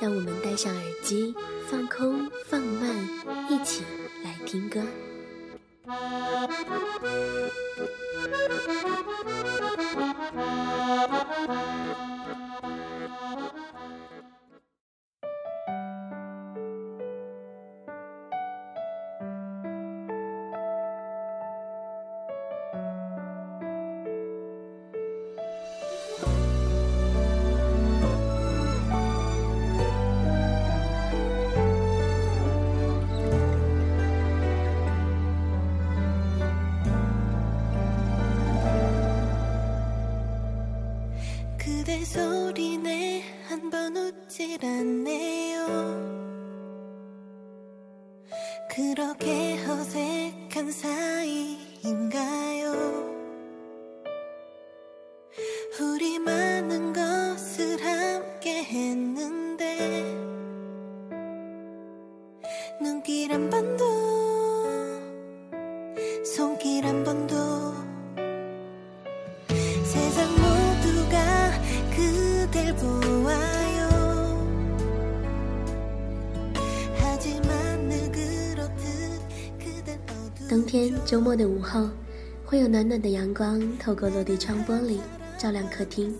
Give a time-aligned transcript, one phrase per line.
[0.00, 1.34] 让我们戴上耳机，
[1.68, 2.94] 放空，放慢，
[3.50, 3.82] 一起
[4.22, 4.80] 来听歌。
[41.98, 45.66] 그대 소리내 한번 웃질 않네요.
[48.70, 52.38] 그렇게 어색한 사이인가요
[80.48, 81.90] 冬天周末的午后，
[82.42, 84.98] 会有暖暖的阳光透过落地窗玻璃
[85.36, 86.16] 照亮客厅。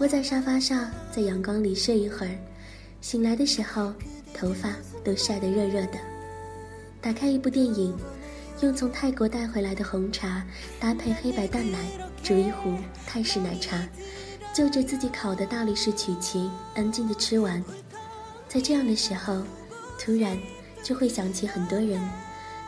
[0.00, 2.34] 窝在沙发上，在阳光里睡一会儿，
[3.00, 3.94] 醒来的时候，
[4.34, 5.98] 头发都晒得热热的。
[7.00, 7.96] 打开一部电影，
[8.60, 10.44] 用从泰国带回来的红茶
[10.80, 11.78] 搭配黑白淡奶
[12.24, 12.74] 煮一壶
[13.06, 13.88] 泰式奶茶，
[14.52, 17.62] 就着自己烤的大理石曲奇，安静的吃完。
[18.48, 19.44] 在这样的时候，
[19.96, 20.36] 突然
[20.82, 22.00] 就会想起很多人，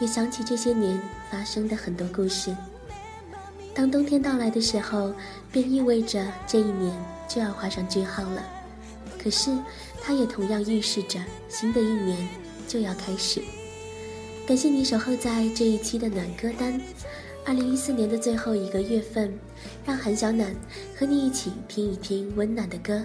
[0.00, 1.00] 也想起这些年
[1.30, 2.54] 发生的很多故事。
[3.74, 5.12] 当冬天到来的时候，
[5.50, 6.92] 便意味着这一年
[7.28, 8.42] 就要画上句号了。
[9.22, 9.50] 可是，
[10.02, 11.18] 它也同样预示着
[11.48, 12.28] 新的一年
[12.68, 13.42] 就要开始。
[14.46, 16.80] 感谢你守候在这一期的暖歌单。
[17.46, 19.32] 二零一四年的最后一个月份，
[19.84, 20.54] 让韩小暖
[20.96, 23.02] 和你一起听一听温暖的歌。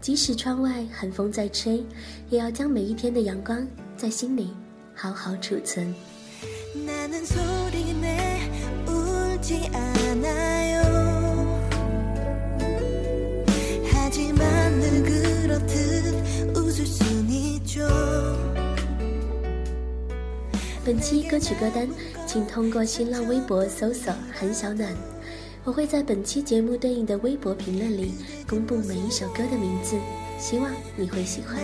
[0.00, 1.84] 即使窗外寒风在吹，
[2.30, 4.50] 也要将每一天的阳光在心里
[4.94, 5.94] 好好储存。
[20.84, 21.88] 本期歌曲歌单
[22.26, 24.92] 请通过新浪微博搜索韩小暖。
[25.64, 28.14] 我会在本期节目对应的微博评论里
[28.48, 29.96] 公布每一首歌的名字
[30.38, 31.56] 希望你会喜欢。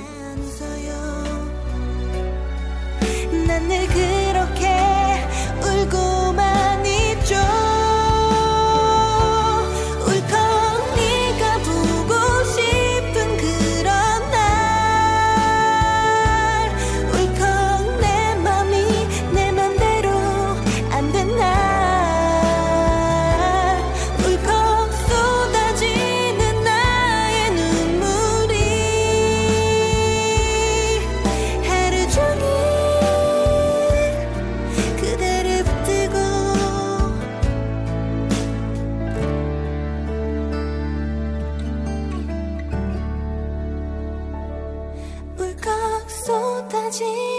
[46.90, 47.37] 自。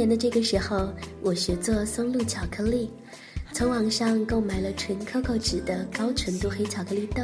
[0.00, 0.88] 年的这个时候，
[1.20, 2.88] 我学做松露巧克力，
[3.52, 7.22] 从网上购买了纯 COCO 脂的高纯度黑巧克力豆，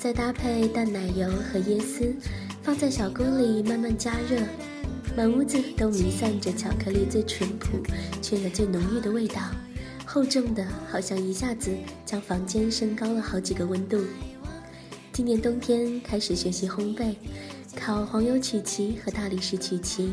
[0.00, 2.12] 再搭配淡奶油和椰丝，
[2.62, 4.42] 放在小锅里慢慢加热，
[5.16, 7.78] 满屋子都弥散着巧克力最淳朴
[8.20, 9.40] 却又最浓郁的味道，
[10.04, 11.70] 厚重的好像一下子
[12.04, 14.02] 将房间升高了好几个温度。
[15.12, 17.14] 今年冬天开始学习烘焙，
[17.76, 20.12] 烤黄油曲奇和大理石曲奇。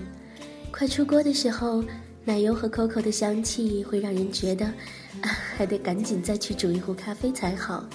[0.71, 1.83] 快出锅的时候，
[2.23, 4.65] 奶油和 COCO 的香气会让人觉得，
[5.21, 7.87] 啊， 还得赶紧再去煮一壶咖啡才好。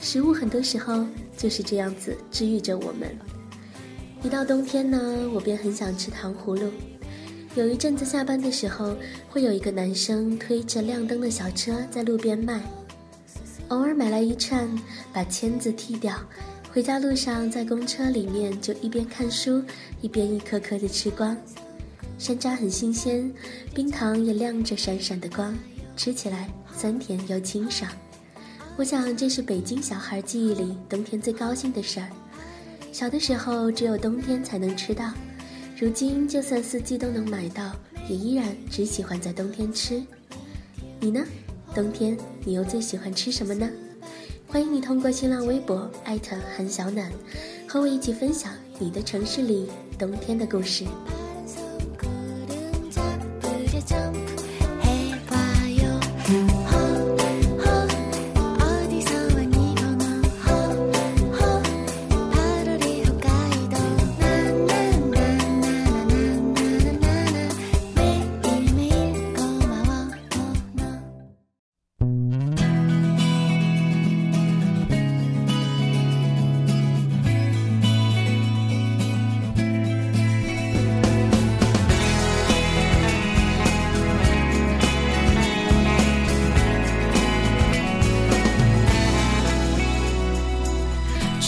[0.00, 1.06] 食物很多时候
[1.36, 3.16] 就是这样子治愈着我们。
[4.22, 4.98] 一到冬天呢，
[5.34, 6.70] 我便很想吃糖葫芦。
[7.54, 8.96] 有一阵子下班的时候，
[9.28, 12.62] 会有一个男生推着亮灯的小车在路边卖，
[13.68, 14.66] 偶尔买来一串，
[15.12, 16.16] 把签子剔掉。
[16.72, 19.62] 回家路上在公车里面就一边看书，
[20.00, 21.36] 一边一颗颗的吃光。
[22.22, 23.28] 山楂很新鲜，
[23.74, 25.58] 冰糖也亮着闪闪的光，
[25.96, 27.90] 吃起来酸甜又清爽。
[28.76, 32.08] 我想这是北京小孩记忆里冬天最高兴的事儿。
[32.92, 35.12] 小的时候只有冬天才能吃到，
[35.76, 37.72] 如今就算四季都能买到，
[38.08, 40.00] 也依然只喜欢在冬天吃。
[41.00, 41.24] 你呢？
[41.74, 43.68] 冬天你又最喜欢吃什么呢？
[44.46, 47.10] 欢迎你通过新浪微博艾特韩小暖，
[47.66, 49.68] 和我一起分享你的城市里
[49.98, 50.84] 冬天的故事。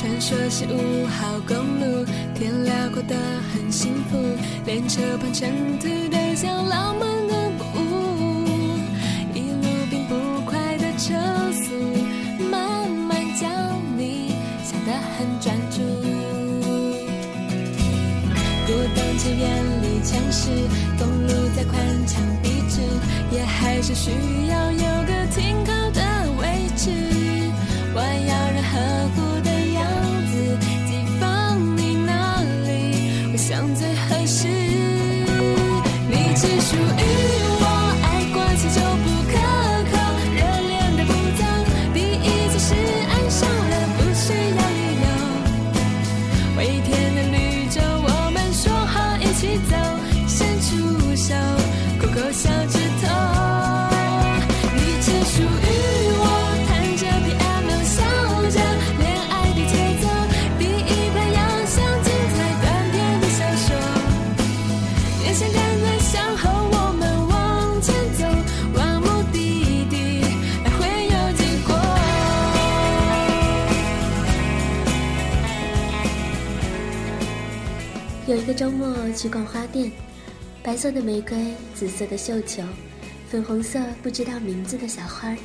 [0.05, 2.05] 传说是五号公路，
[2.35, 3.17] 天辽阔得
[3.51, 4.19] 很幸福，
[4.67, 8.45] 连车旁尘土都像老猛能不误。
[9.33, 11.15] 一路并不快的车
[11.53, 11.73] 速，
[12.51, 13.51] 慢慢将
[13.97, 15.81] 你想得很专注。
[18.67, 20.51] 古董街远离城市，
[20.99, 22.83] 公路再宽敞笔直，
[23.35, 24.11] 也还是需
[24.51, 25.84] 要有个停靠
[34.17, 34.49] 可惜
[36.09, 37.54] 你只属于我。
[78.34, 79.93] 有一个周末去逛花店，
[80.60, 82.64] 白色的玫瑰，紫色的绣球，
[83.29, 85.36] 粉红色不知道名字的小花，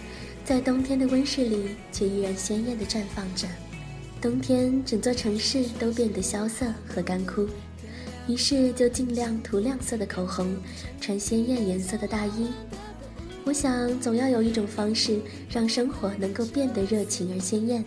[0.43, 3.47] 在冬天的温室里却依然鲜艳地绽放着。
[4.19, 7.47] 冬天，整座城市都变得萧瑟和干枯，
[8.27, 10.57] 于是就尽量涂亮色的口红，
[10.99, 12.47] 穿鲜艳颜色的大衣。
[13.45, 17.85] 我想，总要有一种方式让生活能够变得热情而鲜艳。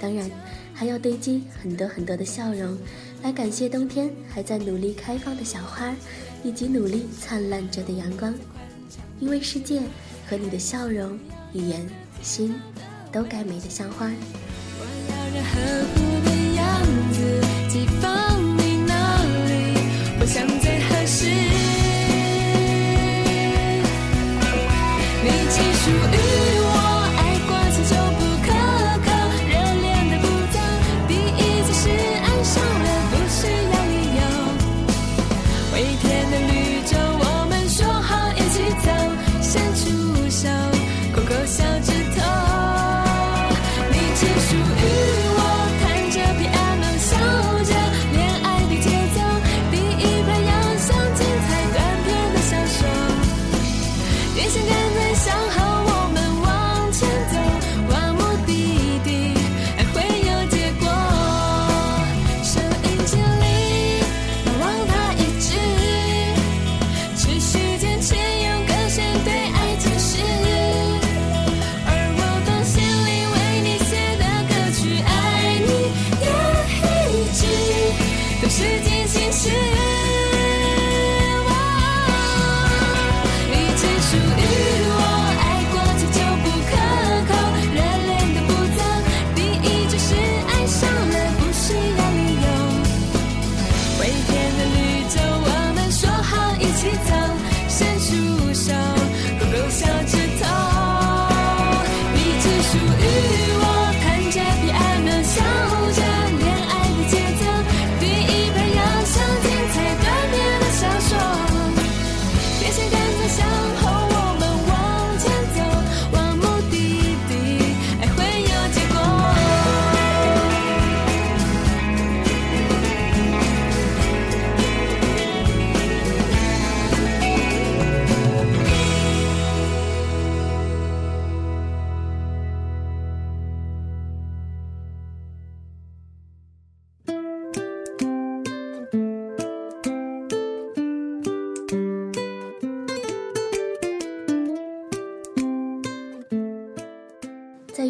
[0.00, 0.30] 当然，
[0.72, 2.78] 还要堆积很多很多的笑容，
[3.22, 5.94] 来感谢冬天还在努力开放的小花，
[6.42, 8.34] 以及努力灿烂着的阳光。
[9.20, 9.82] 因为世界
[10.28, 11.18] 和你的笑容、
[11.52, 11.84] 语言、
[12.22, 12.54] 心，
[13.10, 14.08] 都该美得像花。
[14.80, 15.42] 我要人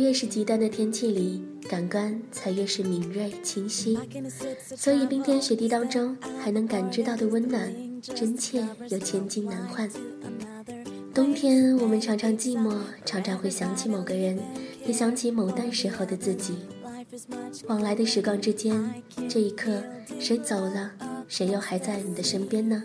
[0.09, 3.99] 越是极端的天气里，感官才越是敏锐清晰。
[4.75, 9.87] 所以冰天雪地当中还能感知到的温暖，真切又千金难换。
[11.13, 12.75] 冬天我们常常寂寞，
[13.05, 14.39] 常常会想起某个人，
[14.87, 16.55] 也想起某段时候的自己。
[17.67, 18.91] 往来的时光之间，
[19.29, 19.83] 这一刻
[20.19, 20.91] 谁走了，
[21.29, 22.83] 谁又还在你的身边呢？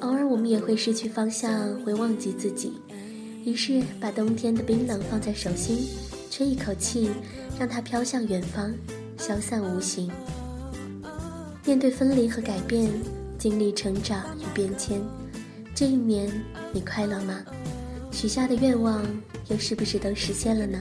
[0.00, 2.72] 偶尔我们也会失去方向，会忘记自己。
[3.44, 5.86] 于是把冬天的冰冷放在手心，
[6.30, 7.10] 吹一口气，
[7.58, 8.74] 让它飘向远方，
[9.18, 10.10] 消散无形。
[11.66, 12.90] 面对分离和改变，
[13.38, 15.02] 经历成长与变迁，
[15.74, 16.30] 这一年
[16.72, 17.44] 你快乐吗？
[18.10, 19.04] 许下的愿望
[19.48, 20.80] 又是不是都实现了呢？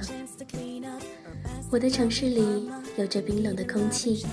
[1.69, 4.25] 我的城市里有着冰冷的空气，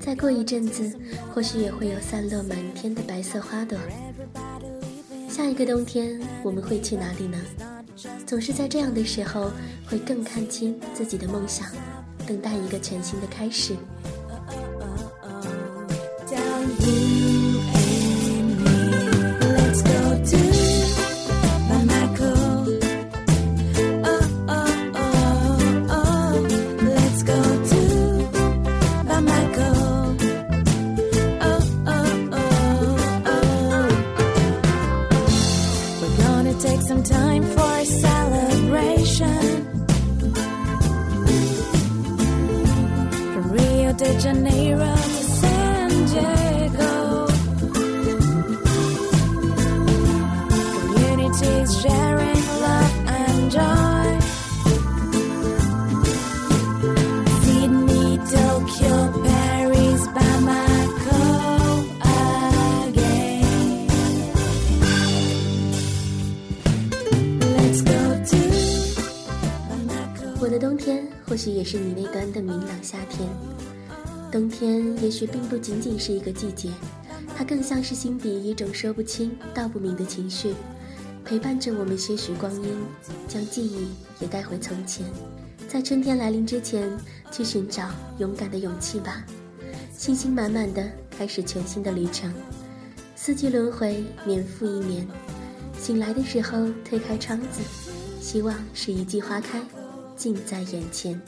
[0.00, 0.90] 再过一阵子，
[1.34, 3.76] 或许也会有散落满天的白色花朵。
[5.38, 7.38] 下一个冬天我们会去哪里呢？
[8.26, 9.52] 总是在这样的时候，
[9.86, 11.64] 会更看清自己的梦想，
[12.26, 13.76] 等待一个全新的开始。
[43.98, 47.26] De Janeiro to San Diego.
[50.80, 54.08] Communities sharing love and joy.
[57.42, 58.94] Sydney, Tokyo,
[59.26, 61.22] Paris, Bamako
[62.86, 63.88] again.
[67.56, 68.00] Let's go
[68.30, 68.40] to
[69.68, 70.40] Bamako.
[70.40, 73.57] 我的冬天或许也是你那端的明朗夏天。
[74.30, 76.70] 冬天也许并不仅仅是一个季节，
[77.34, 80.52] 它更像是心底一种说不清道不明的情绪，
[81.24, 82.76] 陪伴着我们些许光阴，
[83.26, 83.88] 将记忆
[84.20, 85.06] 也带回从前。
[85.66, 86.90] 在春天来临之前，
[87.32, 89.24] 去寻找勇敢的勇气吧，
[89.96, 92.30] 信心满满的开始全新的旅程。
[93.16, 95.08] 四季轮回，年复一年，
[95.80, 97.62] 醒来的时候推开窗子，
[98.20, 99.58] 希望是一季花开，
[100.16, 101.18] 近在眼前。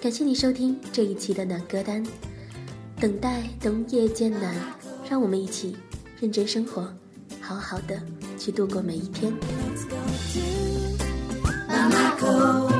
[0.00, 2.02] 感谢你收听这一期的暖歌单，
[2.98, 4.54] 等待冬夜渐暖，
[5.10, 5.76] 让我们一起
[6.18, 6.90] 认真生活，
[7.38, 8.00] 好好的
[8.38, 9.30] 去度过每一天。
[11.68, 12.79] Let's go to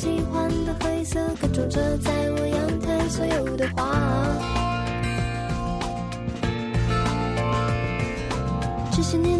[0.00, 3.84] 喜欢的灰色，各种着在我阳台所有的花。
[8.90, 9.38] 这些年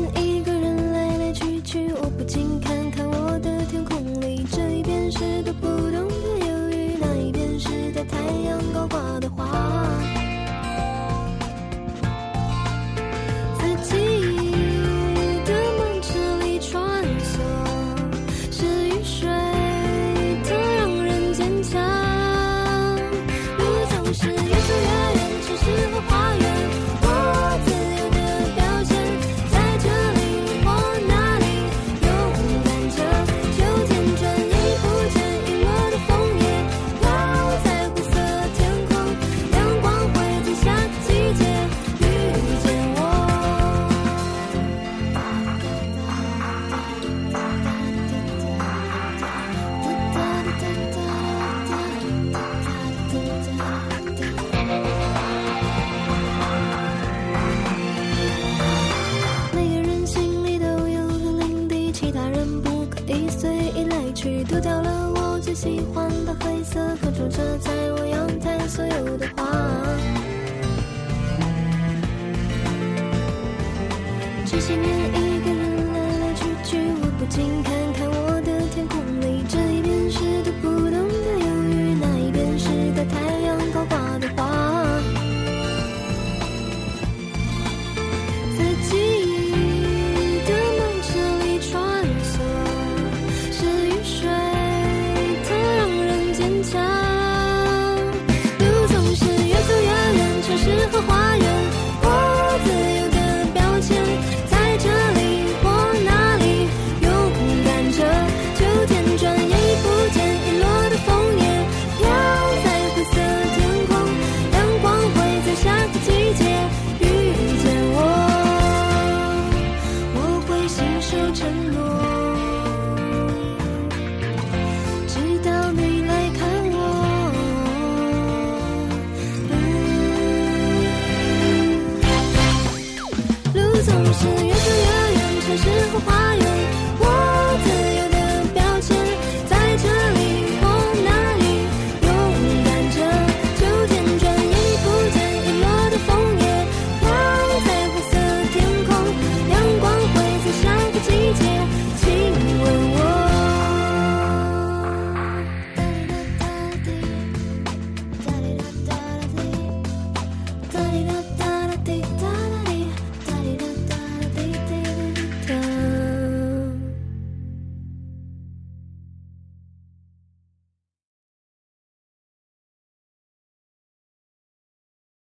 [74.52, 75.20] 这些年